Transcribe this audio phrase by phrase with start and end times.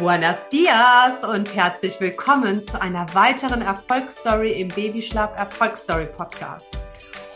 [0.00, 6.78] Buenos dias und herzlich willkommen zu einer weiteren Erfolgsstory im Babyschlaf Erfolgsstory Podcast.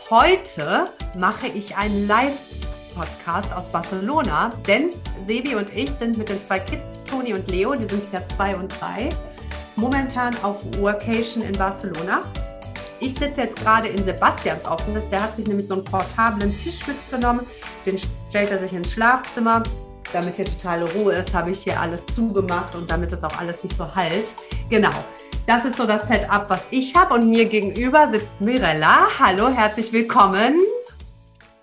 [0.09, 0.85] Heute
[1.17, 4.91] mache ich einen Live-Podcast aus Barcelona, denn
[5.25, 8.55] Sebi und ich sind mit den zwei Kids, Toni und Leo, die sind ja zwei
[8.55, 9.09] und drei,
[9.75, 12.21] momentan auf Workation in Barcelona.
[13.01, 16.87] Ich sitze jetzt gerade in Sebastians Office, der hat sich nämlich so einen portablen Tisch
[16.87, 17.45] mitgenommen,
[17.85, 17.99] den
[18.29, 19.63] stellt er sich ins Schlafzimmer
[20.13, 23.63] damit hier totale Ruhe ist, habe ich hier alles zugemacht und damit es auch alles
[23.63, 24.31] nicht so halt.
[24.69, 24.93] Genau.
[25.47, 27.15] Das ist so das Setup, was ich habe.
[27.15, 29.07] Und mir gegenüber sitzt Mirella.
[29.19, 30.57] Hallo, herzlich willkommen.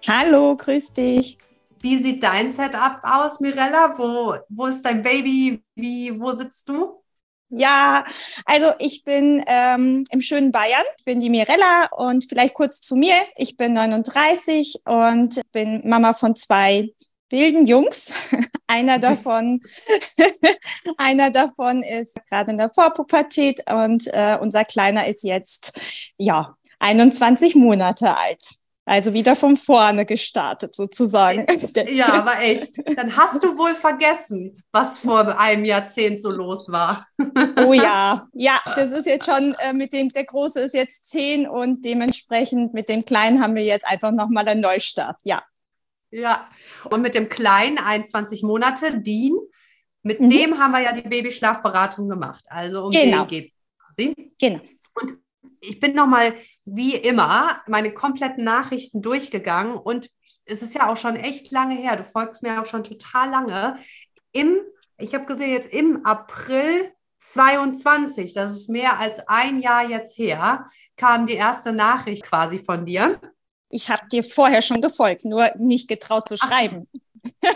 [0.07, 1.39] Hallo, grüß dich.
[1.81, 3.95] Wie sieht dein Setup aus, Mirella?
[3.97, 5.63] Wo, wo ist dein Baby?
[5.75, 7.01] Wie, wo sitzt du?
[7.49, 8.05] Ja,
[8.45, 10.85] also ich bin ähm, im schönen Bayern.
[10.99, 13.15] Ich bin die Mirella und vielleicht kurz zu mir.
[13.37, 16.91] Ich bin 39 und bin Mama von zwei
[17.31, 18.13] wilden Jungs.
[18.71, 19.61] einer davon,
[20.97, 27.55] einer davon ist gerade in der Vorpubertät und äh, unser Kleiner ist jetzt ja 21
[27.55, 28.61] Monate alt.
[28.87, 31.47] Also wieder von vorne gestartet sozusagen.
[31.91, 32.77] Ja, aber echt.
[32.97, 37.07] Dann hast du wohl vergessen, was vor einem Jahrzehnt so los war.
[37.65, 41.49] Oh ja, ja, das ist jetzt schon äh, mit dem, der Große ist jetzt zehn
[41.49, 45.21] und dementsprechend mit dem Kleinen haben wir jetzt einfach nochmal einen Neustart.
[45.25, 45.43] Ja.
[46.11, 46.49] Ja,
[46.91, 49.39] und mit dem kleinen 21 Monate, Dean,
[50.03, 50.31] mit mhm.
[50.31, 52.45] dem haben wir ja die Babyschlafberatung gemacht.
[52.49, 53.25] Also um genau.
[53.25, 54.33] den geht es quasi.
[54.41, 54.61] Genau.
[54.95, 55.15] Und
[55.61, 60.11] ich bin nochmal, wie immer, meine kompletten Nachrichten durchgegangen und
[60.47, 61.97] es ist ja auch schon echt lange her.
[61.97, 63.79] Du folgst mir auch schon total lange.
[64.33, 64.57] Im,
[64.99, 70.67] ich habe gesehen, jetzt im April 22, das ist mehr als ein Jahr jetzt her,
[70.97, 73.21] kam die erste Nachricht quasi von dir
[73.71, 76.89] ich habe dir vorher schon gefolgt, nur nicht getraut zu schreiben.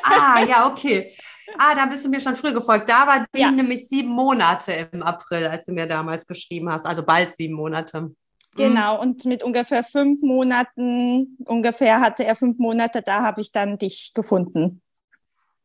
[0.03, 1.17] Ah, ja, okay.
[1.59, 2.89] Ah, da bist du mir schon früh gefolgt.
[2.89, 3.51] Da war die ja.
[3.51, 6.87] nämlich sieben Monate im April, als du mir damals geschrieben hast.
[6.87, 8.01] Also bald sieben Monate.
[8.01, 8.17] Mhm.
[8.57, 13.79] Genau, und mit ungefähr fünf Monaten, ungefähr hatte er fünf Monate, da habe ich dann
[13.79, 14.81] dich gefunden.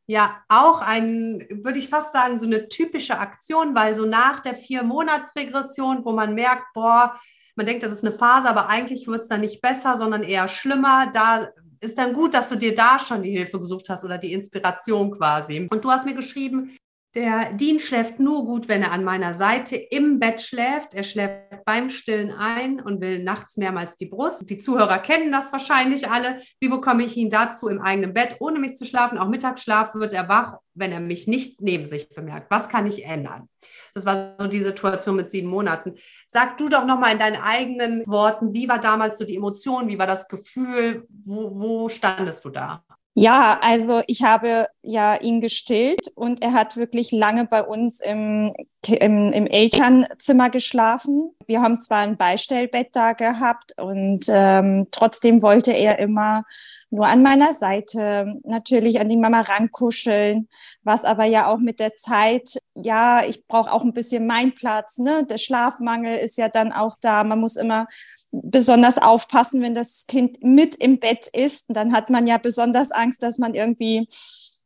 [0.07, 4.55] Ja, auch ein, würde ich fast sagen, so eine typische Aktion, weil so nach der
[4.55, 7.19] Vier-Monats-Regression, wo man merkt, boah,
[7.59, 10.47] man denkt, das ist eine Phase, aber eigentlich wird es dann nicht besser, sondern eher
[10.47, 11.11] schlimmer.
[11.13, 11.49] Da
[11.81, 15.11] ist dann gut, dass du dir da schon die Hilfe gesucht hast oder die Inspiration
[15.11, 15.67] quasi.
[15.69, 16.77] Und du hast mir geschrieben,
[17.15, 20.93] der Dean schläft nur gut, wenn er an meiner Seite im Bett schläft.
[20.93, 24.47] Er schläft beim Stillen ein und will nachts mehrmals die Brust.
[24.47, 26.39] Die Zuhörer kennen das wahrscheinlich alle.
[26.59, 29.17] Wie bekomme ich ihn dazu im eigenen Bett, ohne mich zu schlafen?
[29.17, 32.51] Auch Mittagsschlaf wird er wach, wenn er mich nicht neben sich bemerkt.
[32.51, 33.49] Was kann ich ändern?
[33.95, 35.95] Das war so die Situation mit sieben Monaten.
[36.27, 39.87] Sag du doch nochmal in deinen eigenen Worten, wie war damals so die Emotion?
[39.87, 41.07] Wie war das Gefühl?
[41.09, 42.83] Wo, wo standest du da?
[43.21, 48.53] Ja, also ich habe ja ihn gestillt und er hat wirklich lange bei uns im,
[48.87, 51.35] im, im Elternzimmer geschlafen.
[51.45, 56.45] Wir haben zwar ein Beistellbett da gehabt und ähm, trotzdem wollte er immer
[56.91, 60.47] nur an meiner Seite, natürlich an die Mama rankuscheln,
[60.81, 64.97] was aber ja auch mit der Zeit, ja, ich brauche auch ein bisschen meinen Platz,
[64.97, 65.25] ne?
[65.29, 67.23] Der Schlafmangel ist ja dann auch da.
[67.23, 67.87] Man muss immer
[68.31, 71.65] besonders aufpassen, wenn das Kind mit im Bett ist.
[71.69, 74.07] dann hat man ja besonders Angst, dass man irgendwie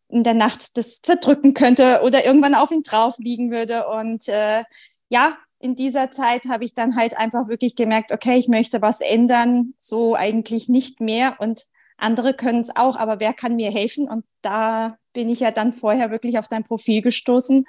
[0.09, 3.88] in der Nacht das zerdrücken könnte oder irgendwann auf ihn drauf liegen würde.
[3.88, 4.63] Und äh,
[5.09, 9.01] ja, in dieser Zeit habe ich dann halt einfach wirklich gemerkt, okay, ich möchte was
[9.01, 11.38] ändern, so eigentlich nicht mehr.
[11.39, 11.66] Und
[11.97, 14.07] andere können es auch, aber wer kann mir helfen?
[14.09, 17.65] Und da bin ich ja dann vorher wirklich auf dein Profil gestoßen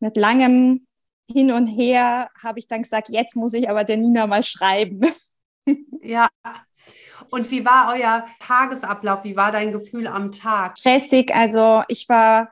[0.00, 0.86] mit langem
[1.30, 5.00] hin und her habe ich dann gesagt, jetzt muss ich aber der Nina mal schreiben.
[6.00, 6.28] Ja.
[7.28, 9.22] Und wie war euer Tagesablauf?
[9.24, 10.78] Wie war dein Gefühl am Tag?
[10.78, 11.34] Stressig.
[11.34, 12.50] Also ich war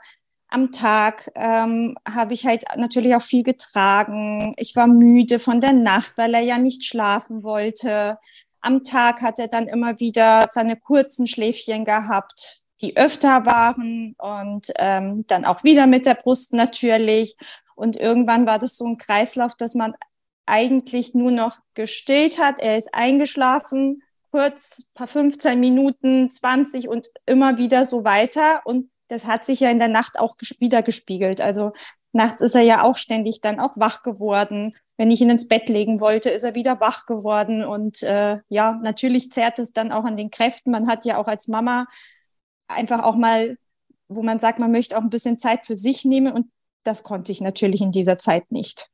[0.48, 4.54] am Tag, ähm, habe ich halt natürlich auch viel getragen.
[4.58, 8.18] Ich war müde von der Nacht, weil er ja nicht schlafen wollte.
[8.66, 14.72] Am Tag hat er dann immer wieder seine kurzen Schläfchen gehabt, die öfter waren und
[14.80, 17.36] ähm, dann auch wieder mit der Brust natürlich.
[17.76, 19.94] Und irgendwann war das so ein Kreislauf, dass man
[20.46, 22.58] eigentlich nur noch gestillt hat.
[22.58, 24.02] Er ist eingeschlafen,
[24.32, 28.62] kurz, paar 15 Minuten, 20 und immer wieder so weiter.
[28.64, 31.40] Und das hat sich ja in der Nacht auch wieder gespiegelt.
[31.40, 31.70] Also
[32.16, 34.74] nachts ist er ja auch ständig dann auch wach geworden.
[34.96, 37.62] Wenn ich ihn ins Bett legen wollte, ist er wieder wach geworden.
[37.62, 40.72] Und äh, ja, natürlich zerrt es dann auch an den Kräften.
[40.72, 41.86] Man hat ja auch als Mama
[42.68, 43.56] einfach auch mal,
[44.08, 46.32] wo man sagt, man möchte auch ein bisschen Zeit für sich nehmen.
[46.32, 46.50] Und
[46.82, 48.88] das konnte ich natürlich in dieser Zeit nicht.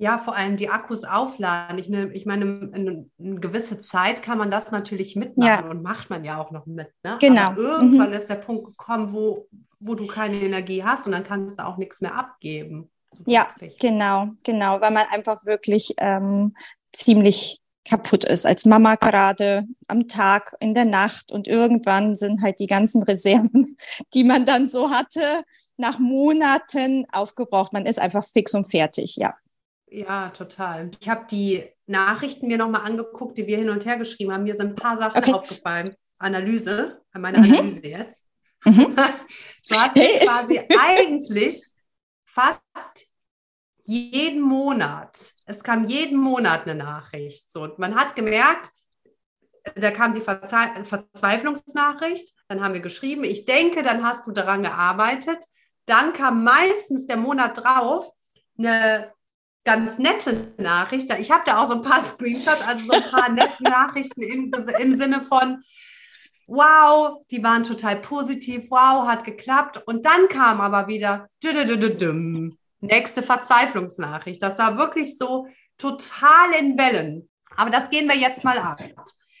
[0.00, 1.78] Ja, vor allem die Akkus aufladen.
[1.78, 5.70] Ich, ne, ich meine, eine, eine, gewisse Zeit kann man das natürlich mitmachen ja.
[5.70, 6.88] und macht man ja auch noch mit.
[7.02, 7.18] Ne?
[7.20, 7.40] Genau.
[7.42, 8.14] Aber irgendwann mhm.
[8.14, 9.48] ist der Punkt gekommen, wo
[9.80, 12.90] wo du keine Energie hast und dann kannst du auch nichts mehr abgeben.
[13.12, 13.48] So ja,
[13.80, 16.54] genau, genau, weil man einfach wirklich ähm,
[16.92, 22.58] ziemlich kaputt ist als Mama gerade am Tag, in der Nacht und irgendwann sind halt
[22.60, 23.76] die ganzen Reserven,
[24.14, 25.22] die man dann so hatte,
[25.78, 27.72] nach Monaten aufgebraucht.
[27.72, 29.34] Man ist einfach fix und fertig, ja.
[29.90, 30.90] Ja, total.
[31.00, 34.44] Ich habe die Nachrichten mir nochmal angeguckt, die wir hin und her geschrieben haben.
[34.44, 35.32] Mir sind ein paar Sachen okay.
[35.32, 35.94] aufgefallen.
[36.18, 37.44] Analyse, meine mhm.
[37.44, 38.22] Analyse jetzt.
[38.64, 38.96] Mhm.
[39.68, 40.24] Du hast hey.
[40.24, 41.60] quasi eigentlich
[42.24, 42.60] fast
[43.80, 47.50] jeden Monat, es kam jeden Monat eine Nachricht.
[47.52, 48.70] So, man hat gemerkt,
[49.74, 54.62] da kam die Verze Verzweiflungsnachricht, dann haben wir geschrieben, ich denke, dann hast du daran
[54.62, 55.38] gearbeitet.
[55.84, 58.10] Dann kam meistens der Monat drauf
[58.58, 59.12] eine
[59.68, 61.12] ganz nette Nachricht.
[61.18, 64.50] Ich habe da auch so ein paar Screenshots, also so ein paar nette Nachrichten im,
[64.78, 65.62] im Sinne von,
[66.46, 69.82] wow, die waren total positiv, wow, hat geklappt.
[69.84, 71.28] Und dann kam aber wieder,
[72.80, 74.42] nächste Verzweiflungsnachricht.
[74.42, 77.28] Das war wirklich so total in Wellen.
[77.54, 78.80] Aber das gehen wir jetzt mal ab.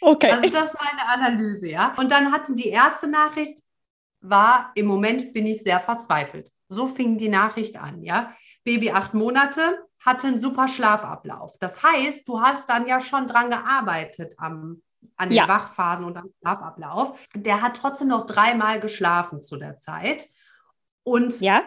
[0.02, 0.30] Okay.
[0.30, 1.94] Also das ist meine Analyse, ja.
[1.96, 3.62] Und dann hatten die erste Nachricht,
[4.20, 6.50] war, im Moment bin ich sehr verzweifelt.
[6.68, 8.34] So fing die Nachricht an, ja.
[8.64, 11.56] Baby acht Monate, hatte einen super Schlafablauf.
[11.58, 14.82] Das heißt, du hast dann ja schon dran gearbeitet am
[15.16, 15.48] an den ja.
[15.48, 17.18] Wachphasen und am Schlafablauf.
[17.34, 20.28] Der hat trotzdem noch dreimal geschlafen zu der Zeit.
[21.02, 21.62] Und ja.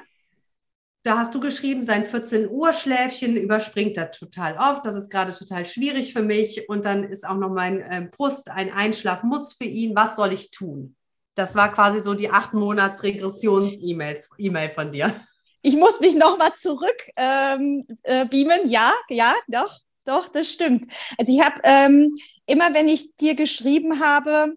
[1.03, 4.85] da hast du geschrieben, sein 14 Uhr Schläfchen überspringt er total oft.
[4.85, 6.69] Das ist gerade total schwierig für mich.
[6.69, 9.95] Und dann ist auch noch mein äh, Brust ein Einschlafmuss für ihn.
[9.95, 10.95] Was soll ich tun?
[11.35, 15.15] Das war quasi so die acht Monats Regressions-E-Mail von dir.
[15.61, 18.69] Ich muss mich nochmal zurück ähm, äh, beamen.
[18.69, 19.79] Ja, ja, doch.
[20.03, 20.87] Doch, das stimmt.
[21.19, 22.15] Also ich habe ähm,
[22.47, 24.55] immer, wenn ich dir geschrieben habe,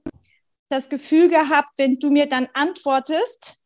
[0.70, 3.58] das Gefühl gehabt, wenn du mir dann antwortest,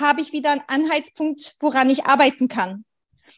[0.00, 2.84] habe ich wieder einen Anhaltspunkt, woran ich arbeiten kann.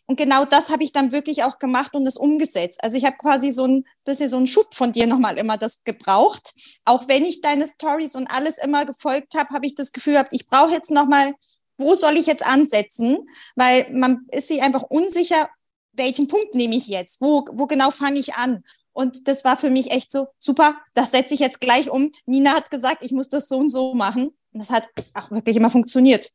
[0.07, 2.83] Und genau das habe ich dann wirklich auch gemacht und das umgesetzt.
[2.83, 5.85] Also ich habe quasi so ein bisschen so einen Schub von dir nochmal immer das
[5.85, 6.55] gebraucht.
[6.85, 10.33] Auch wenn ich deine Stories und alles immer gefolgt habe, habe ich das Gefühl gehabt,
[10.33, 11.35] ich brauche jetzt nochmal,
[11.79, 13.19] wo soll ich jetzt ansetzen?
[13.57, 15.49] Weil man ist sich einfach unsicher,
[15.93, 17.21] welchen Punkt nehme ich jetzt?
[17.21, 18.65] Wo, wo genau fange ich an?
[18.93, 22.11] Und das war für mich echt so, super, das setze ich jetzt gleich um.
[22.27, 24.37] Nina hat gesagt, ich muss das so und so machen.
[24.53, 26.31] Und das hat auch wirklich immer funktioniert.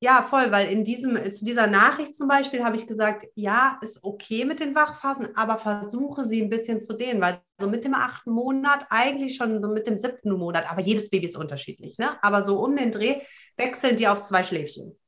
[0.00, 4.04] Ja, voll, weil in diesem, zu dieser Nachricht zum Beispiel habe ich gesagt, ja, ist
[4.04, 7.94] okay mit den Wachphasen, aber versuche sie ein bisschen zu dehnen, weil so mit dem
[7.94, 12.10] achten Monat, eigentlich schon so mit dem siebten Monat, aber jedes Baby ist unterschiedlich, ne?
[12.20, 13.22] Aber so um den Dreh
[13.56, 14.98] wechseln die auf zwei Schläfchen.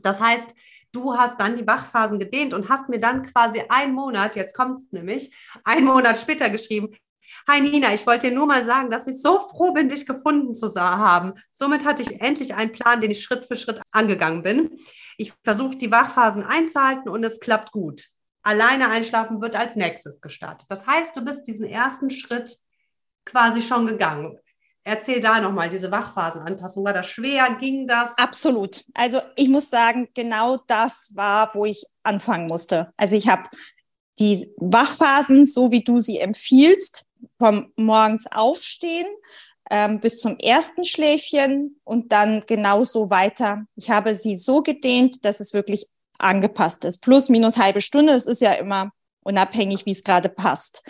[0.00, 0.54] Das heißt,
[0.92, 4.80] du hast dann die Wachphasen gedehnt und hast mir dann quasi einen Monat, jetzt kommt
[4.80, 5.34] es nämlich,
[5.64, 6.96] einen Monat später geschrieben,
[7.48, 10.54] Hi Nina, ich wollte dir nur mal sagen, dass ich so froh bin, dich gefunden
[10.54, 11.34] zu haben.
[11.50, 14.78] Somit hatte ich endlich einen Plan, den ich Schritt für Schritt angegangen bin.
[15.18, 18.06] Ich versuche die Wachphasen einzuhalten und es klappt gut.
[18.42, 20.66] Alleine einschlafen wird als nächstes gestartet.
[20.70, 22.58] Das heißt, du bist diesen ersten Schritt
[23.24, 24.38] quasi schon gegangen.
[24.86, 26.84] Erzähl da nochmal, diese Wachphasenanpassung.
[26.84, 27.56] War das schwer?
[27.58, 28.16] Ging das?
[28.18, 28.84] Absolut.
[28.92, 32.92] Also ich muss sagen, genau das war, wo ich anfangen musste.
[32.98, 33.44] Also ich habe
[34.18, 37.06] die Wachphasen, so wie du sie empfiehlst,
[37.38, 39.06] vom morgens aufstehen
[39.70, 43.66] ähm, bis zum ersten Schläfchen und dann genauso weiter.
[43.76, 45.86] Ich habe sie so gedehnt, dass es wirklich
[46.18, 47.00] angepasst ist.
[47.00, 48.12] Plus, minus halbe Stunde.
[48.12, 48.90] Es ist ja immer
[49.22, 50.84] unabhängig, wie es gerade passt.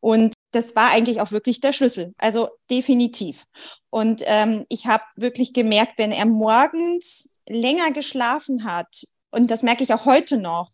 [0.00, 2.14] Und das war eigentlich auch wirklich der Schlüssel.
[2.18, 3.44] Also definitiv.
[3.90, 9.82] Und ähm, ich habe wirklich gemerkt, wenn er morgens länger geschlafen hat, und das merke
[9.82, 10.70] ich auch heute noch,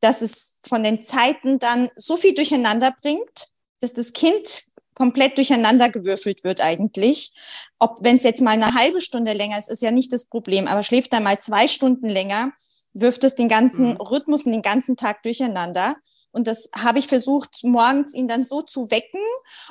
[0.00, 3.48] dass es von den Zeiten dann so viel durcheinander bringt,
[3.84, 4.64] dass das Kind
[4.94, 7.32] komplett durcheinander gewürfelt wird eigentlich.
[7.78, 10.66] Ob wenn es jetzt mal eine halbe Stunde länger ist, ist ja nicht das Problem,
[10.66, 12.52] aber schläft er mal zwei Stunden länger,
[12.94, 13.96] wirft es den ganzen mhm.
[14.00, 15.96] Rhythmus und den ganzen Tag durcheinander.
[16.30, 19.20] Und das habe ich versucht, morgens ihn dann so zu wecken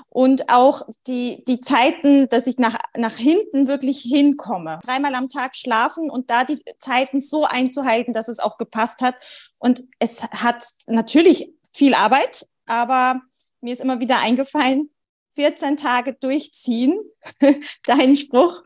[0.10, 4.80] und auch die, die Zeiten, dass ich nach, nach hinten wirklich hinkomme.
[4.84, 9.16] Dreimal am Tag schlafen und da die Zeiten so einzuhalten, dass es auch gepasst hat.
[9.58, 13.20] Und es hat natürlich viel Arbeit, aber
[13.64, 14.90] mir ist immer wieder eingefallen,
[15.36, 17.00] 14 Tage durchziehen,
[17.86, 18.64] dein Spruch,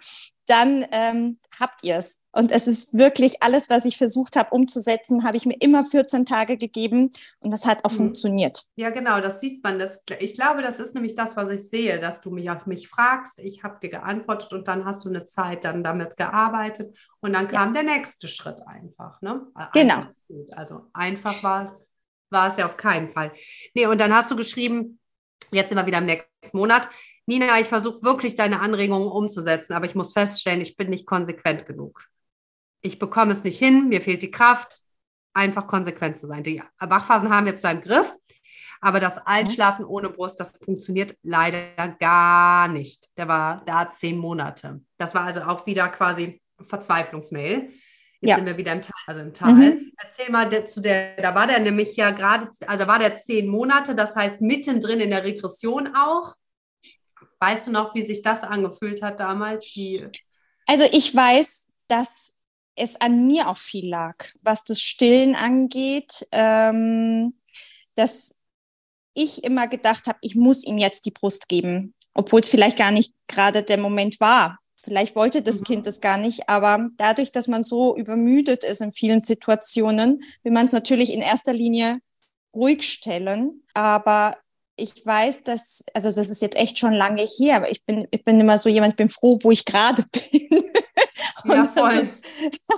[0.48, 2.22] dann ähm, habt ihr es.
[2.32, 6.26] Und es ist wirklich alles, was ich versucht habe umzusetzen, habe ich mir immer 14
[6.26, 7.98] Tage gegeben und das hat auch mhm.
[7.98, 8.64] funktioniert.
[8.76, 9.80] Ja, genau, das sieht man.
[9.80, 12.88] Das, ich glaube, das ist nämlich das, was ich sehe, dass du mich auch mich
[12.88, 17.34] fragst, ich habe dir geantwortet und dann hast du eine Zeit dann damit gearbeitet und
[17.34, 17.82] dann kam ja.
[17.82, 19.22] der nächste Schritt einfach.
[19.22, 19.48] Ne?
[19.74, 20.04] Genau.
[20.52, 21.97] Also einfach war es,
[22.30, 23.32] war es ja auf keinen Fall.
[23.74, 25.00] Nee, und dann hast du geschrieben,
[25.52, 26.90] jetzt immer wieder im nächsten Monat.
[27.26, 31.66] Nina, ich versuche wirklich deine Anregungen umzusetzen, aber ich muss feststellen, ich bin nicht konsequent
[31.66, 32.08] genug.
[32.82, 34.82] ich bekomme es nicht hin, mir fehlt die Kraft,
[35.34, 36.44] einfach konsequent zu sein.
[36.44, 38.16] Die Wachphasen haben wir zwar im Griff,
[38.82, 43.10] aber das Einschlafen ohne Brust, das funktioniert leider gar nicht.
[43.18, 44.82] Der war da zehn Monate.
[44.98, 47.72] Das war also auch wieder quasi Verzweiflungsmail.
[48.20, 48.36] Jetzt ja.
[48.38, 49.54] sind wir wieder im Tal, also im Tal.
[49.54, 49.92] Mhm.
[49.98, 53.48] Erzähl mal der, zu der, da war der nämlich ja gerade, also war der zehn
[53.48, 56.36] Monate, das heißt mittendrin in der Regression auch.
[57.40, 59.72] Weißt du noch, wie sich das angefühlt hat damals?
[59.74, 60.08] Die
[60.68, 62.36] also ich weiß, dass
[62.76, 67.40] es an mir auch viel lag, was das Stillen angeht, ähm,
[67.96, 68.44] dass
[69.14, 72.92] ich immer gedacht habe, ich muss ihm jetzt die Brust geben, obwohl es vielleicht gar
[72.92, 74.60] nicht gerade der Moment war.
[74.88, 75.64] Vielleicht wollte das mhm.
[75.66, 80.54] Kind es gar nicht, aber dadurch, dass man so übermüdet ist in vielen Situationen, will
[80.54, 82.00] man es natürlich in erster Linie
[82.56, 83.64] ruhig stellen.
[83.74, 84.38] Aber
[84.78, 88.24] ich weiß, dass, also das ist jetzt echt schon lange her, aber ich bin, ich
[88.24, 90.64] bin immer so jemand, bin froh, wo ich gerade bin.
[91.44, 92.06] ja, voll.
[92.06, 92.22] Das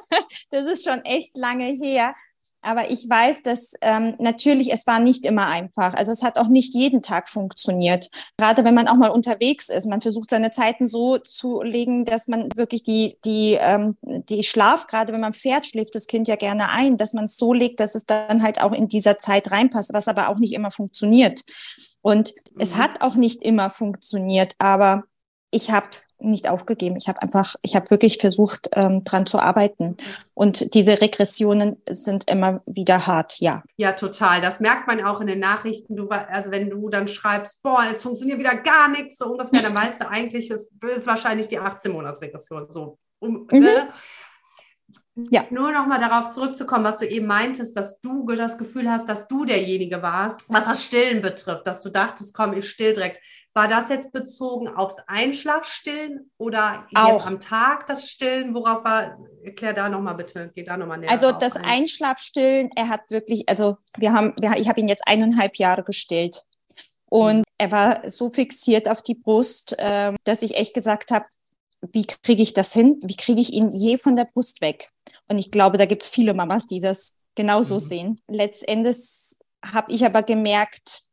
[0.49, 2.15] das ist schon echt lange her.
[2.61, 5.93] Aber ich weiß, dass ähm, natürlich, es war nicht immer einfach.
[5.93, 8.09] Also es hat auch nicht jeden Tag funktioniert.
[8.37, 9.87] Gerade wenn man auch mal unterwegs ist.
[9.87, 14.87] Man versucht seine Zeiten so zu legen, dass man wirklich die, die, ähm, die Schlaf,
[14.87, 17.79] gerade wenn man fährt, schläft das Kind ja gerne ein, dass man es so legt,
[17.79, 21.43] dass es dann halt auch in dieser Zeit reinpasst, was aber auch nicht immer funktioniert.
[22.01, 22.61] Und mhm.
[22.61, 25.03] es hat auch nicht immer funktioniert, aber
[25.51, 25.89] ich habe
[26.19, 26.97] nicht aufgegeben.
[26.97, 29.95] Ich habe einfach, ich habe wirklich versucht, ähm, dran zu arbeiten.
[30.33, 33.63] Und diese Regressionen sind immer wieder hart, ja.
[33.77, 34.41] Ja, total.
[34.41, 35.95] Das merkt man auch in den Nachrichten.
[35.95, 39.75] Du, also wenn du dann schreibst, boah, es funktioniert wieder gar nichts, so ungefähr, dann
[39.75, 42.69] weißt du eigentlich, es ist wahrscheinlich die 18-Monats-Regression.
[42.69, 42.99] So.
[43.19, 43.63] Um, mhm.
[43.63, 43.85] äh,
[45.29, 45.45] ja.
[45.49, 49.27] Nur noch mal darauf zurückzukommen, was du eben meintest, dass du das Gefühl hast, dass
[49.27, 53.19] du derjenige warst, was das Stillen betrifft, dass du dachtest, komm, ich still direkt.
[53.53, 57.13] War das jetzt bezogen aufs Einschlafstillen oder Auch.
[57.13, 58.53] jetzt am Tag das Stillen?
[58.53, 61.65] Worauf war, erklär da nochmal bitte, geh da nochmal näher Also das ein.
[61.65, 66.43] Einschlafstillen, er hat wirklich, also wir haben, wir, ich habe ihn jetzt eineinhalb Jahre gestillt.
[67.09, 67.43] Und mhm.
[67.57, 71.25] er war so fixiert auf die Brust, äh, dass ich echt gesagt habe,
[71.81, 72.99] wie kriege ich das hin?
[73.03, 74.89] Wie kriege ich ihn je von der Brust weg?
[75.29, 77.79] Und ich glaube, da gibt es viele Mamas, die das genauso mhm.
[77.79, 78.21] sehen.
[78.27, 78.97] Letztendlich
[79.63, 81.03] habe ich aber gemerkt,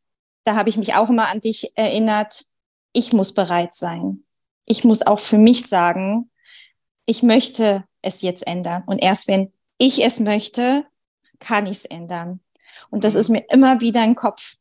[0.45, 2.47] da habe ich mich auch immer an dich erinnert,
[2.93, 4.25] ich muss bereit sein.
[4.65, 6.31] Ich muss auch für mich sagen,
[7.05, 8.83] ich möchte es jetzt ändern.
[8.87, 10.85] Und erst wenn ich es möchte,
[11.39, 12.41] kann ich es ändern.
[12.91, 13.21] Und das mhm.
[13.21, 14.57] ist mir immer wieder in den Kopf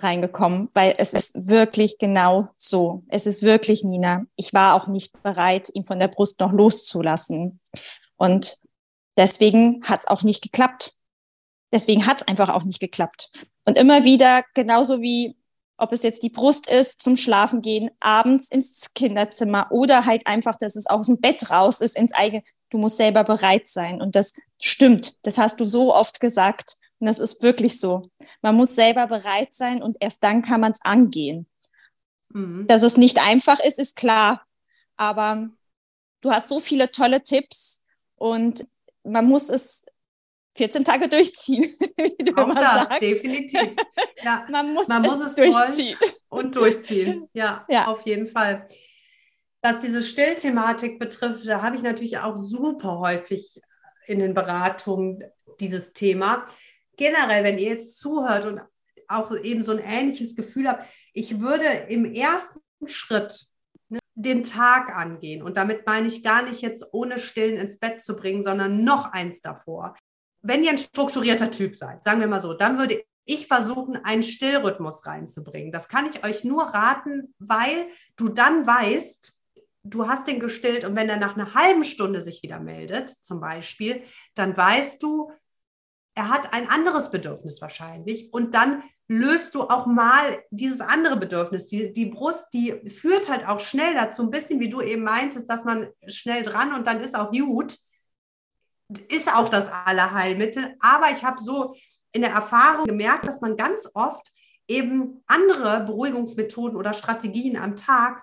[0.00, 3.02] reingekommen, weil es ist wirklich genau so.
[3.08, 4.24] Es ist wirklich Nina.
[4.36, 7.60] Ich war auch nicht bereit, ihn von der Brust noch loszulassen.
[8.16, 8.58] Und
[9.18, 10.94] Deswegen hat es auch nicht geklappt.
[11.72, 13.30] Deswegen hat es einfach auch nicht geklappt.
[13.66, 15.36] Und immer wieder, genauso wie
[15.78, 20.56] ob es jetzt die Brust ist zum Schlafen gehen, abends ins Kinderzimmer oder halt einfach,
[20.56, 22.42] dass es aus dem Bett raus ist, ins eigene.
[22.70, 24.02] Du musst selber bereit sein.
[24.02, 25.24] Und das stimmt.
[25.24, 26.74] Das hast du so oft gesagt.
[26.98, 28.10] Und das ist wirklich so.
[28.42, 31.46] Man muss selber bereit sein und erst dann kann man es angehen.
[32.30, 32.66] Mhm.
[32.66, 34.44] Dass es nicht einfach ist, ist klar.
[34.96, 35.48] Aber
[36.22, 37.84] du hast so viele tolle Tipps
[38.16, 38.66] und
[39.08, 39.84] man muss es
[40.56, 41.62] 14 Tage durchziehen,
[41.96, 43.02] wie du Auch immer das, sagst.
[43.02, 43.70] definitiv.
[44.22, 45.98] Ja, man muss, man es, muss es durchziehen.
[46.28, 47.28] Und durchziehen.
[47.32, 48.66] Ja, ja, auf jeden Fall.
[49.62, 53.60] Was diese Stillthematik betrifft, da habe ich natürlich auch super häufig
[54.06, 55.24] in den Beratungen
[55.60, 56.46] dieses Thema.
[56.96, 58.60] Generell, wenn ihr jetzt zuhört und
[59.08, 63.46] auch eben so ein ähnliches Gefühl habt, ich würde im ersten Schritt
[64.18, 65.42] den Tag angehen.
[65.42, 69.12] Und damit meine ich gar nicht jetzt ohne Stillen ins Bett zu bringen, sondern noch
[69.12, 69.94] eins davor.
[70.42, 74.24] Wenn ihr ein strukturierter Typ seid, sagen wir mal so, dann würde ich versuchen, einen
[74.24, 75.70] Stillrhythmus reinzubringen.
[75.70, 79.36] Das kann ich euch nur raten, weil du dann weißt,
[79.84, 83.40] du hast den gestillt und wenn er nach einer halben Stunde sich wieder meldet, zum
[83.40, 84.02] Beispiel,
[84.34, 85.30] dann weißt du,
[86.16, 91.66] er hat ein anderes Bedürfnis wahrscheinlich und dann löst du auch mal dieses andere Bedürfnis.
[91.66, 95.48] Die, die Brust, die führt halt auch schnell dazu, ein bisschen wie du eben meintest,
[95.48, 97.78] dass man schnell dran und dann ist auch gut.
[99.08, 100.76] Ist auch das Allerheilmittel.
[100.80, 101.74] Aber ich habe so
[102.12, 104.30] in der Erfahrung gemerkt, dass man ganz oft
[104.66, 108.22] eben andere Beruhigungsmethoden oder Strategien am Tag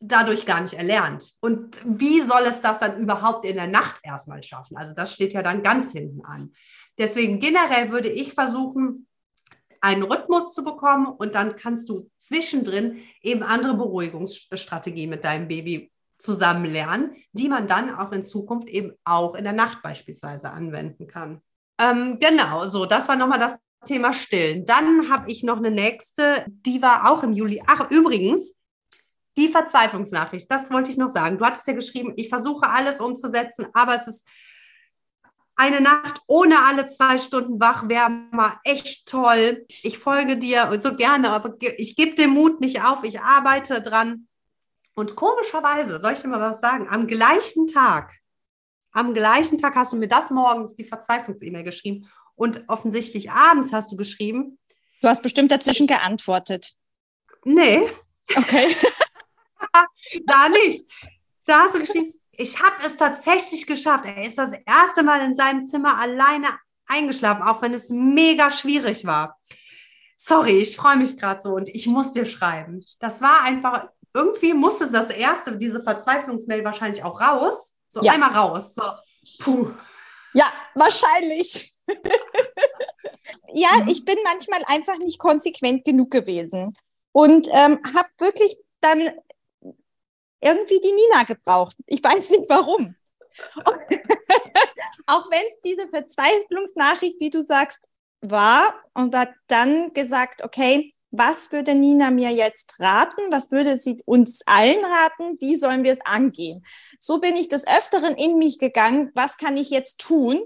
[0.00, 1.32] dadurch gar nicht erlernt.
[1.40, 4.76] Und wie soll es das dann überhaupt in der Nacht erstmal schaffen?
[4.76, 6.52] Also das steht ja dann ganz hinten an.
[6.98, 9.06] Deswegen generell würde ich versuchen,
[9.84, 15.92] einen Rhythmus zu bekommen und dann kannst du zwischendrin eben andere Beruhigungsstrategien mit deinem Baby
[16.16, 21.06] zusammen lernen, die man dann auch in Zukunft eben auch in der Nacht beispielsweise anwenden
[21.06, 21.42] kann.
[21.78, 24.64] Ähm, genau, so, das war nochmal das Thema Stillen.
[24.64, 27.62] Dann habe ich noch eine nächste, die war auch im Juli.
[27.66, 28.54] Ach, übrigens,
[29.36, 31.36] die Verzweiflungsnachricht, das wollte ich noch sagen.
[31.36, 34.26] Du hattest ja geschrieben, ich versuche alles umzusetzen, aber es ist
[35.56, 39.64] eine Nacht ohne alle zwei Stunden wach wäre mal echt toll.
[39.82, 43.04] Ich folge dir so gerne, aber ich gebe den Mut nicht auf.
[43.04, 44.26] Ich arbeite dran.
[44.94, 46.88] Und komischerweise, soll ich dir mal was sagen?
[46.88, 48.12] Am gleichen Tag,
[48.92, 53.90] am gleichen Tag hast du mir das morgens die Verzweiflungs-E-Mail geschrieben und offensichtlich abends hast
[53.90, 54.58] du geschrieben.
[55.02, 56.74] Du hast bestimmt dazwischen geantwortet.
[57.44, 57.90] Nee.
[58.34, 58.74] Okay.
[60.26, 60.88] da nicht.
[61.46, 64.04] Da hast du geschrieben, ich habe es tatsächlich geschafft.
[64.04, 66.48] Er ist das erste Mal in seinem Zimmer alleine
[66.86, 69.38] eingeschlafen, auch wenn es mega schwierig war.
[70.16, 72.80] Sorry, ich freue mich gerade so und ich muss dir schreiben.
[73.00, 77.74] Das war einfach, irgendwie musste das erste, diese Verzweiflungsmail wahrscheinlich auch raus.
[77.88, 78.12] So ja.
[78.12, 78.74] einmal raus.
[78.74, 78.82] So,
[79.40, 79.70] puh.
[80.32, 81.74] Ja, wahrscheinlich.
[83.52, 83.88] ja, mhm.
[83.88, 86.72] ich bin manchmal einfach nicht konsequent genug gewesen
[87.12, 89.10] und ähm, habe wirklich dann
[90.44, 91.76] irgendwie die Nina gebraucht.
[91.86, 92.94] Ich weiß nicht warum.
[95.06, 97.82] auch wenn es diese Verzweiflungsnachricht, wie du sagst,
[98.20, 103.30] war und hat dann gesagt, okay, was würde Nina mir jetzt raten?
[103.30, 105.36] Was würde sie uns allen raten?
[105.40, 106.64] Wie sollen wir es angehen?
[106.98, 109.12] So bin ich des Öfteren in mich gegangen.
[109.14, 110.42] Was kann ich jetzt tun?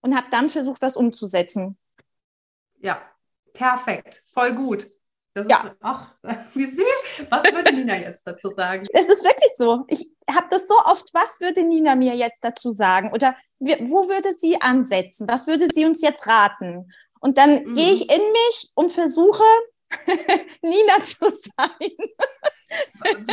[0.00, 1.76] Und habe dann versucht, was umzusetzen.
[2.78, 3.02] Ja,
[3.52, 4.22] perfekt.
[4.32, 4.86] Voll gut.
[5.34, 5.58] Das ja.
[5.58, 6.14] Ist, ach,
[6.54, 7.26] wie süß.
[7.28, 8.86] Was würde Nina jetzt dazu sagen?
[8.92, 9.84] Es ist wirklich so.
[9.88, 11.08] Ich habe das so oft.
[11.14, 13.12] Was würde Nina mir jetzt dazu sagen?
[13.12, 15.28] Oder wo würde sie ansetzen?
[15.28, 16.92] Was würde sie uns jetzt raten?
[17.20, 17.74] Und dann mhm.
[17.74, 19.44] gehe ich in mich und versuche,
[20.62, 21.90] Nina zu sein.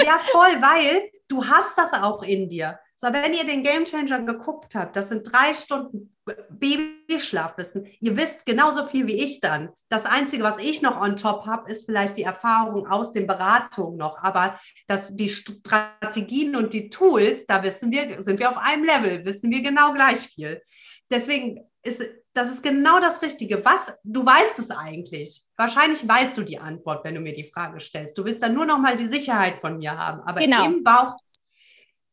[0.03, 2.79] ja, voll, weil du hast das auch in dir.
[2.95, 6.16] So, wenn ihr den Game Changer geguckt habt, das sind drei Stunden
[6.49, 7.87] Babyschlafwissen.
[7.99, 9.69] Ihr wisst genauso viel wie ich dann.
[9.89, 13.97] Das Einzige, was ich noch on top habe, ist vielleicht die Erfahrung aus den Beratungen
[13.97, 14.17] noch.
[14.23, 19.25] Aber das, die Strategien und die Tools, da wissen wir, sind wir auf einem Level,
[19.25, 20.61] wissen wir genau gleich viel.
[21.09, 22.03] Deswegen ist
[22.37, 23.65] das ist genau das Richtige.
[23.65, 25.41] Was, du weißt es eigentlich.
[25.55, 28.15] Wahrscheinlich weißt du die Antwort, wenn du mir die Frage stellst.
[28.15, 30.21] Du willst dann nur noch mal die Sicherheit von mir haben.
[30.21, 30.65] Aber genau.
[30.65, 31.15] im Bauch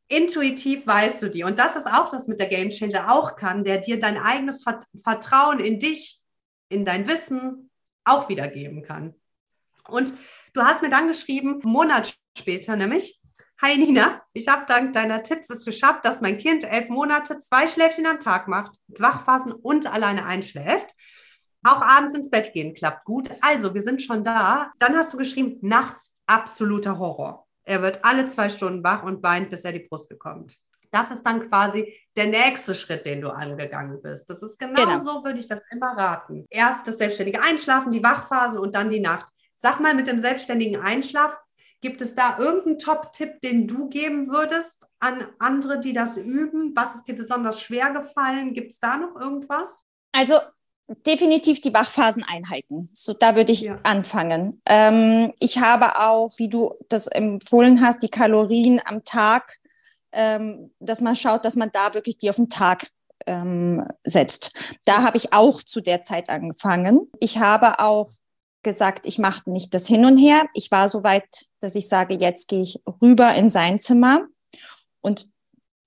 [0.09, 1.45] intuitiv weißt du die.
[1.45, 4.65] Und das ist auch das mit der Game Changer auch kann, der dir dein eigenes
[5.03, 6.19] Vertrauen in dich,
[6.69, 7.71] in dein Wissen
[8.05, 9.15] auch wiedergeben kann.
[9.89, 10.13] Und
[10.53, 13.21] du hast mir dann geschrieben, einen Monat später nämlich,
[13.63, 17.69] Hi Nina, ich habe dank deiner Tipps es geschafft, dass mein Kind elf Monate zwei
[17.69, 20.93] Schläfchen am Tag macht, Wachphasen und alleine einschläft.
[21.63, 23.31] Auch abends ins Bett gehen klappt gut.
[23.41, 24.73] Also, wir sind schon da.
[24.81, 27.44] Dann hast du geschrieben, nachts absoluter Horror.
[27.65, 30.59] Er wird alle zwei Stunden wach und weint, bis er die Brust bekommt.
[30.91, 34.31] Das ist dann quasi der nächste Schritt, den du angegangen bist.
[34.31, 34.99] Das ist genau, genau.
[35.01, 36.47] so, würde ich das immer raten.
[36.51, 39.27] Erst das selbstständige Einschlafen, die Wachphasen und dann die Nacht.
[39.57, 41.37] Sag mal mit dem selbstständigen Einschlaf,
[41.81, 46.73] gibt es da irgendeinen Top-Tipp, den du geben würdest an andere, die das üben?
[46.77, 48.55] Was ist dir besonders schwer gefallen?
[48.55, 49.87] Gibt es da noch irgendwas?
[50.13, 50.35] Also
[51.07, 52.91] definitiv die Wachphasen einhalten.
[52.93, 53.79] So, da würde ich ja.
[53.83, 54.61] anfangen.
[54.67, 59.59] Ähm, ich habe auch, wie du das empfohlen hast, die Kalorien am Tag,
[60.13, 62.91] ähm, dass man schaut, dass man da wirklich die auf den Tag
[63.27, 64.53] ähm, setzt.
[64.85, 67.11] Da habe ich auch zu der Zeit angefangen.
[67.21, 68.11] Ich habe auch
[68.63, 70.45] gesagt, ich mache nicht das hin und her.
[70.55, 74.27] Ich war so weit, dass ich sage, jetzt gehe ich rüber in sein Zimmer
[75.01, 75.34] und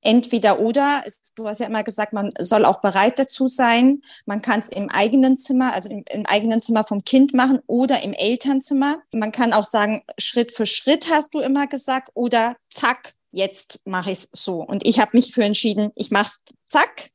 [0.01, 1.03] entweder oder.
[1.35, 4.01] Du hast ja immer gesagt, man soll auch bereit dazu sein.
[4.25, 8.01] Man kann es im eigenen Zimmer, also im, im, eigenen Zimmer vom Kind machen oder
[8.01, 9.01] im Elternzimmer.
[9.13, 14.11] Man kann auch sagen, Schritt für Schritt hast du immer gesagt oder zack, jetzt mache
[14.11, 14.61] ich es so.
[14.61, 17.11] Und ich habe mich für entschieden, ich mache es zack,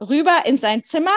[0.00, 1.16] rüber in sein Zimmer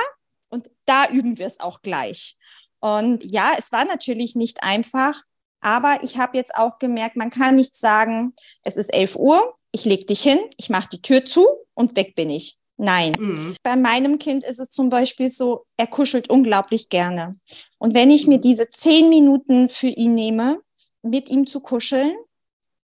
[0.49, 2.37] und da üben wir es auch gleich.
[2.79, 5.23] Und ja, es war natürlich nicht einfach,
[5.65, 9.83] aber ich habe jetzt auch gemerkt, man kann nicht sagen, es ist 11 Uhr, ich
[9.83, 12.59] leg dich hin, ich mache die Tür zu und weg bin ich.
[12.77, 13.15] Nein.
[13.17, 13.55] Mhm.
[13.63, 17.39] Bei meinem Kind ist es zum Beispiel so, er kuschelt unglaublich gerne.
[17.79, 20.61] Und wenn ich mir diese zehn Minuten für ihn nehme,
[21.01, 22.13] mit ihm zu kuscheln,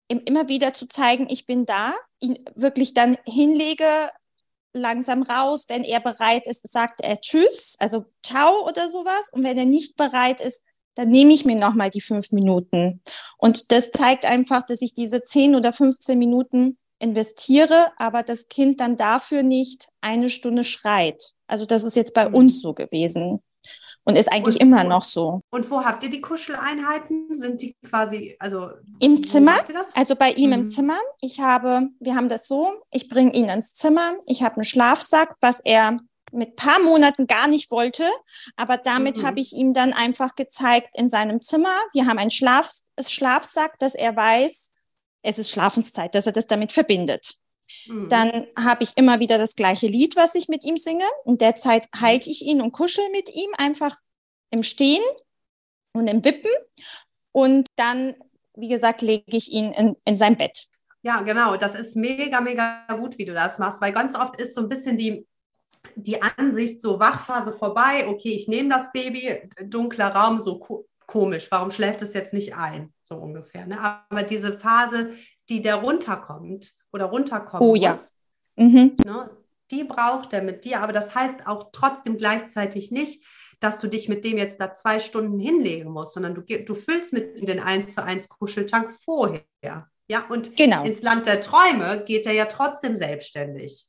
[0.09, 4.11] ihm immer wieder zu zeigen, ich bin da, ihn wirklich dann hinlege,
[4.73, 5.67] langsam raus.
[5.69, 9.29] Wenn er bereit ist, sagt er Tschüss, also Ciao oder sowas.
[9.33, 10.63] Und wenn er nicht bereit ist,
[10.95, 13.01] dann nehme ich mir nochmal die fünf Minuten.
[13.39, 18.81] Und das zeigt einfach, dass ich diese zehn oder 15 Minuten investiere, aber das Kind
[18.81, 21.33] dann dafür nicht eine Stunde schreit.
[21.47, 22.35] Also das ist jetzt bei mhm.
[22.35, 23.41] uns so gewesen
[24.05, 25.41] und ist eigentlich und, immer noch so.
[25.51, 27.35] Und wo habt ihr die Kuscheleinheiten?
[27.35, 29.57] Sind die quasi, also im Zimmer?
[29.95, 30.55] Also bei ihm mhm.
[30.55, 30.99] im Zimmer.
[31.21, 35.37] Ich habe, wir haben das so, ich bringe ihn ins Zimmer, ich habe einen Schlafsack,
[35.41, 35.97] was er
[36.33, 38.09] mit paar Monaten gar nicht wollte.
[38.57, 39.27] Aber damit mhm.
[39.27, 41.75] habe ich ihm dann einfach gezeigt in seinem Zimmer.
[41.93, 44.73] Wir haben einen Schlaf Schlafsack, dass er weiß,
[45.23, 47.35] es ist Schlafenszeit, dass er das damit verbindet.
[47.87, 48.09] Mhm.
[48.09, 51.07] Dann habe ich immer wieder das gleiche Lied, was ich mit ihm singe.
[51.25, 52.01] In der Zeit mhm.
[52.01, 53.97] halte ich ihn und kuschel mit ihm einfach
[54.51, 55.03] im Stehen
[55.93, 56.51] und im Wippen.
[57.33, 58.15] Und dann,
[58.55, 60.67] wie gesagt, lege ich ihn in, in sein Bett.
[61.03, 61.57] Ja, genau.
[61.57, 64.69] Das ist mega, mega gut, wie du das machst, weil ganz oft ist so ein
[64.69, 65.27] bisschen die,
[65.97, 68.07] die Ansicht so Wachphase vorbei.
[68.09, 71.49] Okay, ich nehme das Baby, dunkler Raum, so ko komisch.
[71.51, 72.93] Warum schläft es jetzt nicht ein?
[73.03, 73.67] So ungefähr.
[73.67, 73.79] Ne?
[73.79, 75.13] Aber diese Phase,
[75.49, 77.99] die der runterkommt oder runterkommt, oh, ja.
[78.57, 78.97] mhm.
[79.05, 79.31] ne?
[79.71, 80.81] die braucht er mit dir.
[80.81, 83.25] Aber das heißt auch trotzdem gleichzeitig nicht,
[83.61, 87.13] dass du dich mit dem jetzt da zwei Stunden hinlegen musst, sondern du, du füllst
[87.13, 89.45] mit ihm den 1 zu 1 Kuscheltank vorher.
[90.09, 90.85] Ja, und genau.
[90.85, 93.87] ins Land der Träume geht er ja trotzdem selbstständig.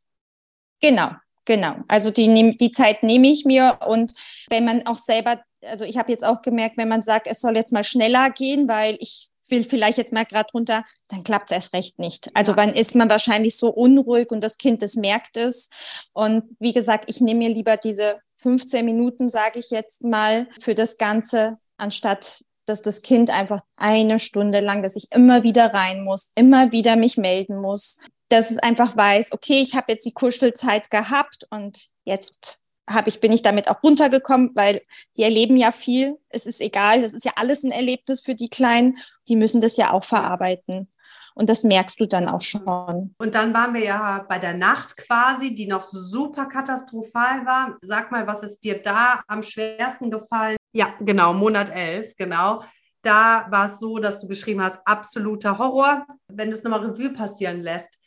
[0.80, 1.12] Genau,
[1.46, 1.76] genau.
[1.88, 4.14] Also die, die Zeit nehme ich mir und
[4.50, 7.56] wenn man auch selber, also ich habe jetzt auch gemerkt, wenn man sagt, es soll
[7.56, 11.56] jetzt mal schneller gehen, weil ich will vielleicht jetzt mal gerade runter, dann klappt es
[11.56, 12.30] erst recht nicht.
[12.34, 12.58] Also ja.
[12.58, 15.70] dann ist man wahrscheinlich so unruhig und das Kind, das merkt es.
[16.14, 20.76] Und wie gesagt, ich nehme mir lieber diese 15 Minuten, sage ich jetzt mal, für
[20.76, 26.04] das Ganze, anstatt dass das Kind einfach eine Stunde lang, dass ich immer wieder rein
[26.04, 27.98] muss, immer wieder mich melden muss,
[28.30, 33.20] dass es einfach weiß, okay, ich habe jetzt die Kuschelzeit gehabt und jetzt habe ich,
[33.20, 34.82] bin ich damit auch runtergekommen, weil
[35.16, 36.18] die erleben ja viel.
[36.30, 38.98] Es ist egal, das ist ja alles ein Erlebnis für die Kleinen.
[39.28, 40.90] Die müssen das ja auch verarbeiten.
[41.36, 43.16] Und das merkst du dann auch schon.
[43.18, 47.78] Und dann waren wir ja bei der Nacht quasi, die noch super katastrophal war.
[47.82, 50.58] Sag mal, was ist dir da am schwersten gefallen?
[50.74, 52.64] Ja, genau, Monat 11, genau.
[53.02, 56.06] Da war es so, dass du geschrieben hast, absoluter Horror.
[56.28, 57.98] Wenn du es nochmal Revue passieren lässt,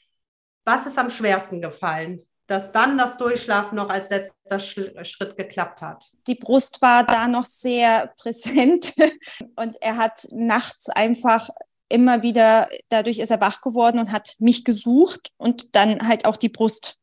[0.67, 2.27] was ist am schwersten gefallen?
[2.49, 6.05] Dass dann das Durchschlafen noch als letzter Schritt geklappt hat.
[6.27, 8.93] Die Brust war da noch sehr präsent
[9.57, 11.49] und er hat nachts einfach
[11.89, 16.37] immer wieder, dadurch ist er wach geworden und hat mich gesucht und dann halt auch
[16.37, 17.01] die Brust,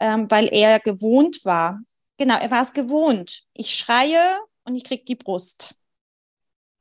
[0.00, 1.80] ähm, weil er gewohnt war.
[2.18, 3.42] Genau, er war es gewohnt.
[3.54, 5.74] Ich schreie und ich krieg die Brust.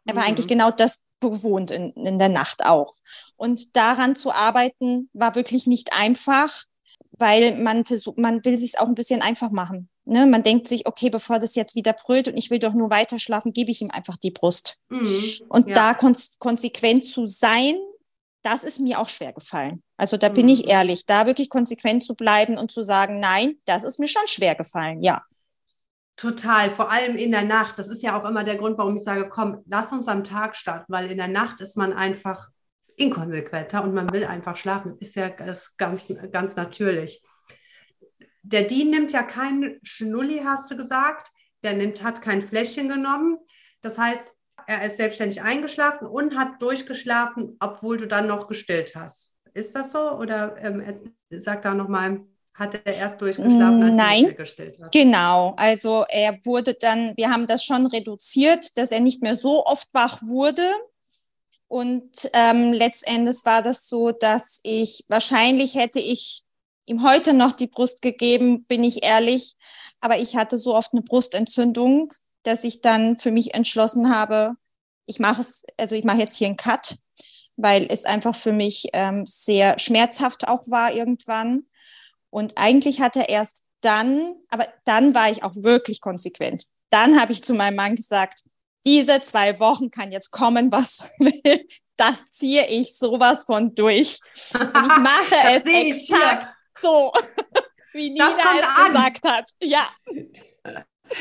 [0.05, 0.29] Er war mhm.
[0.29, 2.93] eigentlich genau das gewohnt in, in der Nacht auch.
[3.35, 6.65] Und daran zu arbeiten war wirklich nicht einfach,
[7.11, 9.89] weil man versucht, man will sich auch ein bisschen einfach machen.
[10.05, 10.25] Ne?
[10.25, 13.19] Man denkt sich, okay, bevor das jetzt wieder brüllt und ich will doch nur weiter
[13.19, 14.77] schlafen, gebe ich ihm einfach die Brust.
[14.89, 15.75] Mhm, und ja.
[15.75, 17.77] da kon konsequent zu sein,
[18.43, 19.83] das ist mir auch schwer gefallen.
[19.97, 20.33] Also da mhm.
[20.33, 20.69] bin ich mhm.
[20.69, 24.55] ehrlich, da wirklich konsequent zu bleiben und zu sagen, nein, das ist mir schon schwer
[24.55, 25.21] gefallen, ja.
[26.21, 27.79] Total, vor allem in der Nacht.
[27.79, 30.55] Das ist ja auch immer der Grund, warum ich sage, komm, lass uns am Tag
[30.55, 32.49] starten, weil in der Nacht ist man einfach
[32.95, 34.97] inkonsequenter und man will einfach schlafen.
[34.99, 37.23] Ist ja ist ganz, ganz natürlich
[38.43, 41.29] der Dean nimmt ja keinen Schnulli, hast du gesagt.
[41.63, 43.37] Der nimmt, hat kein Fläschchen genommen.
[43.81, 44.33] Das heißt,
[44.67, 49.35] er ist selbstständig eingeschlafen und hat durchgeschlafen, obwohl du dann noch gestillt hast.
[49.53, 50.17] Ist das so?
[50.17, 52.21] Oder ähm, sag da nochmal,
[52.61, 54.91] hat er erst durchgeschlafen, als Nein, du gestillt hast?
[54.93, 59.65] Genau, also er wurde dann, wir haben das schon reduziert, dass er nicht mehr so
[59.65, 60.69] oft wach wurde.
[61.67, 66.43] Und ähm, letztendlich war das so, dass ich wahrscheinlich hätte ich
[66.85, 69.55] ihm heute noch die Brust gegeben, bin ich ehrlich.
[69.99, 74.55] Aber ich hatte so oft eine Brustentzündung, dass ich dann für mich entschlossen habe,
[75.05, 76.97] ich mache es, also ich mache jetzt hier einen Cut,
[77.55, 81.65] weil es einfach für mich ähm, sehr schmerzhaft auch war irgendwann.
[82.31, 86.65] Und eigentlich hat er erst dann, aber dann war ich auch wirklich konsequent.
[86.89, 88.43] Dann habe ich zu meinem Mann gesagt,
[88.85, 91.67] diese zwei Wochen kann jetzt kommen, was will.
[91.97, 94.19] Das ziehe ich sowas von durch.
[94.53, 97.11] Und ich mache es exakt so,
[97.93, 98.87] wie Nina es an.
[98.87, 99.51] gesagt hat.
[99.61, 99.89] Ja.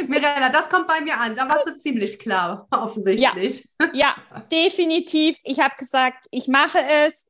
[0.06, 1.34] Mirella, das kommt bei mir an.
[1.34, 3.68] Da warst du ziemlich klar, offensichtlich.
[3.80, 4.14] Ja, ja
[4.50, 5.36] definitiv.
[5.42, 7.26] Ich habe gesagt, ich mache es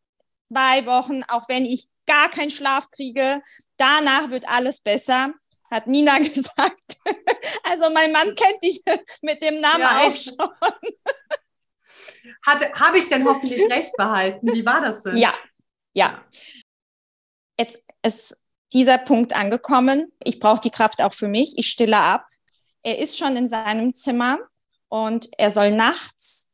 [0.50, 3.40] zwei Wochen, auch wenn ich gar keinen Schlaf kriege.
[3.76, 5.32] Danach wird alles besser,
[5.70, 6.96] hat Nina gesagt.
[7.64, 8.82] Also mein Mann kennt dich
[9.22, 10.50] mit dem Namen ja, auch schon.
[12.74, 14.52] Habe ich denn hoffentlich recht behalten?
[14.52, 15.16] Wie war das denn?
[15.16, 15.32] Ja,
[15.94, 16.24] ja
[17.60, 20.12] jetzt ist dieser Punkt angekommen.
[20.24, 21.54] Ich brauche die Kraft auch für mich.
[21.56, 22.26] Ich stille ab.
[22.82, 24.38] Er ist schon in seinem Zimmer
[24.88, 26.49] und er soll nachts,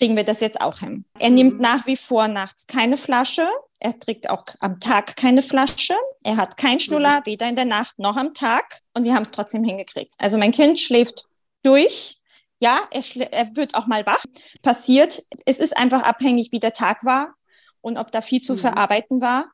[0.00, 1.04] kriegen wir das jetzt auch hin.
[1.18, 1.34] Er mhm.
[1.34, 3.46] nimmt nach wie vor nachts keine Flasche.
[3.80, 5.94] Er trägt auch am Tag keine Flasche.
[6.24, 7.26] Er hat kein Schnuller, mhm.
[7.26, 8.80] weder in der Nacht noch am Tag.
[8.94, 10.14] Und wir haben es trotzdem hingekriegt.
[10.18, 11.26] Also mein Kind schläft
[11.62, 12.18] durch.
[12.62, 14.24] Ja, er, er wird auch mal wach.
[14.62, 15.22] Passiert.
[15.44, 17.34] Es ist einfach abhängig, wie der Tag war
[17.82, 18.58] und ob da viel zu mhm.
[18.58, 19.50] verarbeiten war.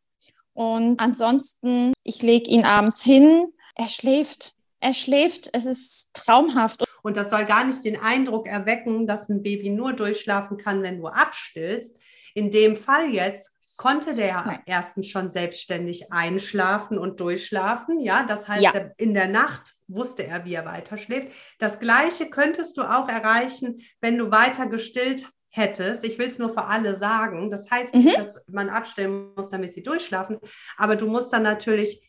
[0.52, 4.54] Und ansonsten, ich lege ihn abends hin, er schläft.
[4.78, 6.85] Er schläft, es ist traumhaft.
[7.06, 10.98] Und das soll gar nicht den Eindruck erwecken, dass ein Baby nur durchschlafen kann, wenn
[10.98, 11.96] du abstillst.
[12.34, 14.58] in dem Fall jetzt konnte der Nein.
[14.66, 18.00] erstens schon selbstständig einschlafen und durchschlafen.
[18.00, 18.72] Ja, das heißt, ja.
[18.96, 21.28] in der Nacht wusste er, wie er weiterschläft.
[21.60, 26.02] Das Gleiche könntest du auch erreichen, wenn du weiter gestillt hättest.
[26.02, 27.50] Ich will es nur für alle sagen.
[27.50, 28.20] Das heißt nicht, mhm.
[28.20, 30.40] dass man abstellen muss, damit sie durchschlafen,
[30.76, 32.04] aber du musst dann natürlich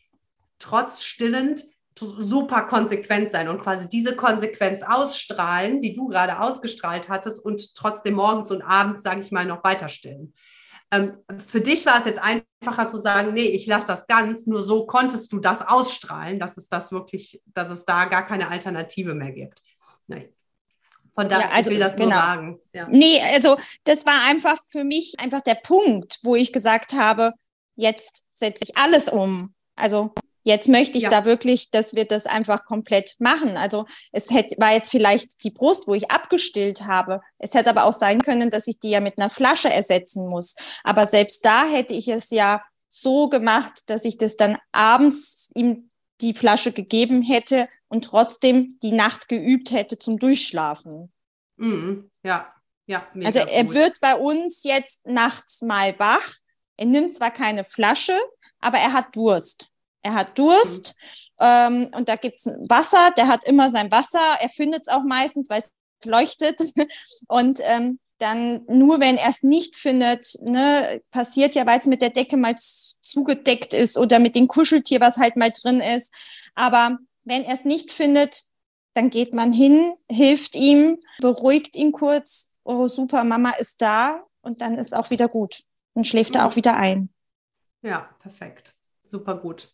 [0.58, 1.64] trotz stillend
[1.98, 8.14] super konsequent sein und quasi diese Konsequenz ausstrahlen, die du gerade ausgestrahlt hattest und trotzdem
[8.14, 10.34] morgens und abends, sage ich mal, noch weiter stillen.
[10.90, 14.62] Ähm, für dich war es jetzt einfacher zu sagen, nee, ich lasse das ganz, nur
[14.62, 19.14] so konntest du das ausstrahlen, dass es das wirklich, dass es da gar keine Alternative
[19.14, 19.62] mehr gibt.
[20.06, 20.28] Nein.
[21.14, 22.10] Von daher ja, also, will das genau.
[22.10, 22.60] nur sagen.
[22.72, 22.86] Ja.
[22.88, 27.32] Nee, also das war einfach für mich einfach der Punkt, wo ich gesagt habe,
[27.74, 29.54] jetzt setze ich alles um.
[29.74, 30.14] Also
[30.48, 31.10] Jetzt möchte ich ja.
[31.10, 33.58] da wirklich, dass wir das einfach komplett machen.
[33.58, 37.20] Also es hätte, war jetzt vielleicht die Brust, wo ich abgestillt habe.
[37.36, 40.54] Es hätte aber auch sein können, dass ich die ja mit einer Flasche ersetzen muss.
[40.84, 45.90] Aber selbst da hätte ich es ja so gemacht, dass ich das dann abends ihm
[46.22, 51.12] die Flasche gegeben hätte und trotzdem die Nacht geübt hätte zum Durchschlafen.
[51.56, 52.10] Mhm.
[52.22, 52.50] Ja,
[52.86, 53.06] ja.
[53.22, 53.74] also er gut.
[53.74, 56.36] wird bei uns jetzt nachts mal wach.
[56.78, 58.18] Er nimmt zwar keine Flasche,
[58.60, 59.72] aber er hat Durst.
[60.02, 60.96] Er hat Durst
[61.38, 61.46] mhm.
[61.46, 65.50] ähm, und da gibt's Wasser, der hat immer sein Wasser, er findet es auch meistens,
[65.50, 65.70] weil es
[66.04, 66.60] leuchtet.
[67.28, 72.02] Und ähm, dann nur wenn er es nicht findet, ne, passiert ja, weil es mit
[72.02, 76.12] der Decke mal zugedeckt ist oder mit dem Kuscheltier, was halt mal drin ist.
[76.54, 78.44] Aber wenn er es nicht findet,
[78.94, 82.56] dann geht man hin, hilft ihm, beruhigt ihn kurz.
[82.64, 85.62] Oh, super, Mama ist da und dann ist auch wieder gut.
[85.94, 86.40] Und schläft mhm.
[86.40, 87.10] er auch wieder ein.
[87.82, 88.74] Ja, perfekt.
[89.04, 89.68] Super gut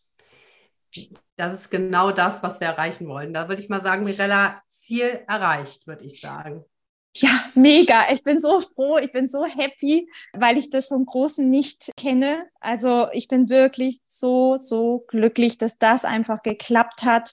[1.37, 3.35] das ist genau das, was wir erreichen wollen.
[3.35, 6.65] Da würde ich mal sagen, Mirella, Ziel erreicht, würde ich sagen.
[7.17, 8.11] Ja, mega.
[8.11, 12.47] Ich bin so froh, ich bin so happy, weil ich das vom Großen nicht kenne.
[12.61, 17.33] Also ich bin wirklich so, so glücklich, dass das einfach geklappt hat.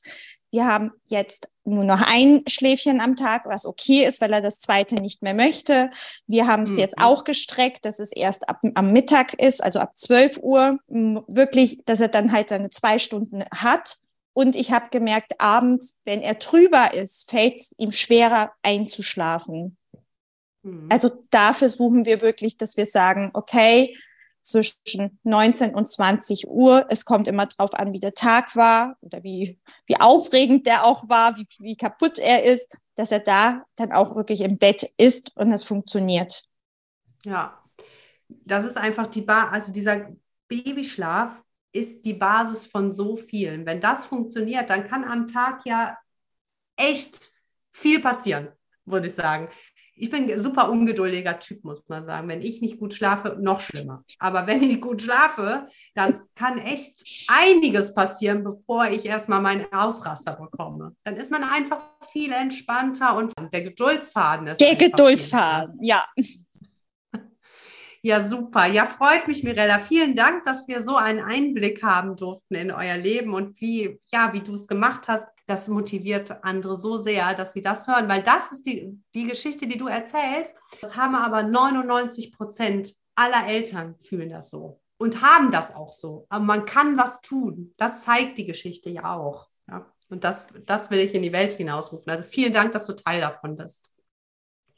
[0.52, 4.60] Wir haben jetzt nur noch ein Schläfchen am Tag, was okay ist, weil er das
[4.60, 5.92] zweite nicht mehr möchte.
[6.28, 6.80] Wir haben es mhm.
[6.80, 11.78] jetzt auch gestreckt, dass es erst ab, am Mittag ist, also ab 12 Uhr, wirklich,
[11.86, 13.98] dass er dann halt seine zwei Stunden hat.
[14.34, 19.78] Und ich habe gemerkt, abends, wenn er drüber ist, fällt es ihm schwerer einzuschlafen.
[20.64, 20.88] Mhm.
[20.90, 23.96] Also da versuchen wir wirklich, dass wir sagen, okay,
[24.44, 26.86] zwischen 19 und 20 Uhr.
[26.90, 31.08] Es kommt immer drauf an, wie der Tag war oder wie, wie aufregend der auch
[31.10, 35.36] war, wie, wie kaputt er ist, dass er da dann auch wirklich im Bett ist
[35.36, 36.44] und es funktioniert.
[37.24, 37.62] Ja,
[38.28, 40.10] das ist einfach die Basis, also dieser
[40.48, 41.42] Babyschlaf
[41.74, 43.66] ist die Basis von so vielen.
[43.66, 45.98] Wenn das funktioniert, dann kann am Tag ja
[46.76, 47.32] echt
[47.72, 48.50] viel passieren,
[48.86, 49.50] würde ich sagen
[50.02, 52.28] ich bin ein super ungeduldiger Typ, muss man sagen.
[52.28, 54.04] Wenn ich nicht gut schlafe, noch schlimmer.
[54.18, 60.36] Aber wenn ich gut schlafe, dann kann echt einiges passieren, bevor ich erstmal meinen Ausraster
[60.36, 60.96] bekomme.
[61.04, 64.60] Dann ist man einfach viel entspannter und der Geduldsfaden ist.
[64.60, 66.06] Der Geduldsfaden, ja.
[68.04, 68.66] Ja, super.
[68.66, 69.78] Ja, freut mich, Mirella.
[69.78, 74.34] Vielen Dank, dass wir so einen Einblick haben durften in euer Leben und wie, ja,
[74.34, 78.24] wie du es gemacht hast das motiviert andere so sehr, dass sie das hören, weil
[78.24, 80.56] das ist die, die Geschichte, die du erzählst.
[80.82, 86.26] Das haben aber 99 Prozent aller Eltern fühlen das so und haben das auch so.
[86.30, 87.74] Aber man kann was tun.
[87.78, 89.50] Das zeigt die Geschichte ja auch.
[89.68, 89.86] Ja?
[90.10, 92.10] Und das, das will ich in die Welt hinausrufen.
[92.10, 93.90] Also vielen Dank, dass du Teil davon bist.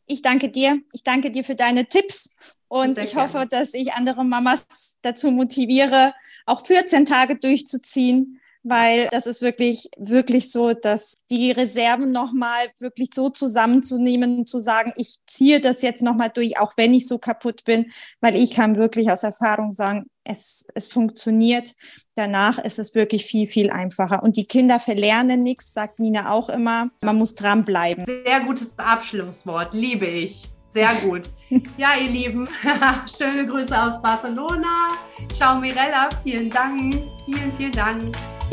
[0.08, 0.82] Ich danke dir.
[0.92, 2.36] Ich danke dir für deine Tipps
[2.68, 3.34] und Sehr ich gerne.
[3.34, 6.14] hoffe, dass ich andere Mamas dazu motiviere,
[6.46, 13.10] auch 14 Tage durchzuziehen weil das ist wirklich, wirklich so, dass die Reserven nochmal wirklich
[13.14, 17.64] so zusammenzunehmen, zu sagen, ich ziehe das jetzt nochmal durch, auch wenn ich so kaputt
[17.66, 21.74] bin, weil ich kann wirklich aus Erfahrung sagen, es, es funktioniert.
[22.16, 24.24] Danach ist es wirklich viel, viel einfacher.
[24.24, 26.90] Und die Kinder verlernen nichts, sagt Nina auch immer.
[27.02, 28.06] Man muss dranbleiben.
[28.06, 30.50] Sehr gutes Abschlusswort, liebe ich.
[30.70, 31.30] Sehr gut.
[31.78, 32.50] Ja, ihr Lieben,
[33.18, 34.88] schöne Grüße aus Barcelona.
[35.32, 36.96] Ciao Mirella, vielen Dank.
[37.26, 38.02] Vielen, vielen Dank.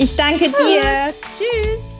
[0.02, 1.12] Ich danke dir.
[1.36, 1.98] Tschüss.